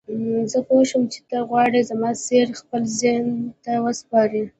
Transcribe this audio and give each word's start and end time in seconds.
زه 0.51 0.59
پوه 0.67 0.83
شوم 0.89 1.03
چې 1.13 1.19
ته 1.29 1.37
غواړې 1.49 1.81
زما 1.89 2.09
څېره 2.25 2.53
خپل 2.61 2.81
ذهن 2.99 3.27
ته 3.63 3.71
وسپارې. 3.85 4.43